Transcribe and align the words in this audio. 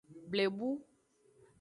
Blebu. 0.31 0.69